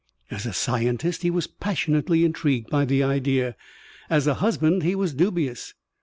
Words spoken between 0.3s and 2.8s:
As a scientist he was passionately intrigued